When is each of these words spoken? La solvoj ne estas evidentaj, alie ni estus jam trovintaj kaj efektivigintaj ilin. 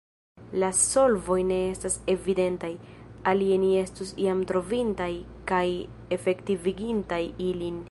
La 0.61 0.67
solvoj 0.77 1.35
ne 1.49 1.57
estas 1.73 1.97
evidentaj, 2.13 2.71
alie 3.33 3.59
ni 3.65 3.69
estus 3.83 4.15
jam 4.25 4.41
trovintaj 4.53 5.11
kaj 5.53 5.63
efektivigintaj 6.19 7.25
ilin. 7.53 7.79